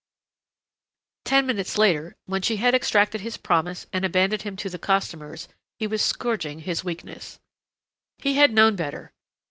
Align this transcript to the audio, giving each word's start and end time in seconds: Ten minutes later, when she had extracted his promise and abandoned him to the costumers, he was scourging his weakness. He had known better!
Ten 1.25 1.45
minutes 1.45 1.77
later, 1.77 2.15
when 2.25 2.41
she 2.41 2.55
had 2.57 2.73
extracted 2.73 3.21
his 3.21 3.37
promise 3.37 3.85
and 3.93 4.03
abandoned 4.03 4.41
him 4.41 4.55
to 4.55 4.67
the 4.67 4.79
costumers, 4.79 5.47
he 5.77 5.85
was 5.85 6.01
scourging 6.01 6.61
his 6.61 6.83
weakness. 6.83 7.39
He 8.17 8.33
had 8.33 8.51
known 8.51 8.75
better! 8.75 9.13